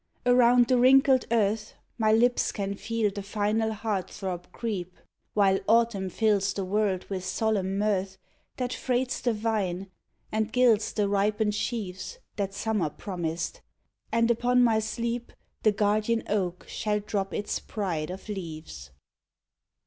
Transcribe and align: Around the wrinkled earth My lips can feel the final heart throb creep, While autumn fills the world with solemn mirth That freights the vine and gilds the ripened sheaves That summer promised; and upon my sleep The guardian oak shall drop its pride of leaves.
Around 0.25 0.67
the 0.67 0.79
wrinkled 0.79 1.25
earth 1.29 1.75
My 1.99 2.11
lips 2.11 2.51
can 2.51 2.73
feel 2.73 3.11
the 3.11 3.21
final 3.21 3.71
heart 3.71 4.09
throb 4.09 4.51
creep, 4.51 4.97
While 5.35 5.59
autumn 5.67 6.09
fills 6.09 6.53
the 6.55 6.65
world 6.65 7.03
with 7.07 7.23
solemn 7.23 7.77
mirth 7.77 8.17
That 8.57 8.73
freights 8.73 9.21
the 9.21 9.31
vine 9.31 9.91
and 10.31 10.51
gilds 10.51 10.91
the 10.91 11.07
ripened 11.07 11.53
sheaves 11.53 12.17
That 12.35 12.55
summer 12.55 12.89
promised; 12.89 13.61
and 14.11 14.31
upon 14.31 14.63
my 14.63 14.79
sleep 14.79 15.33
The 15.61 15.71
guardian 15.71 16.23
oak 16.27 16.65
shall 16.67 16.99
drop 16.99 17.31
its 17.31 17.59
pride 17.59 18.09
of 18.09 18.27
leaves. 18.27 18.89